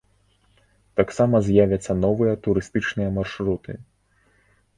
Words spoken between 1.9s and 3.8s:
новыя турыстычныя маршруты.